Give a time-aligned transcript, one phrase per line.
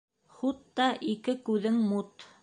[0.37, 2.27] Хутта ике күҙең мут.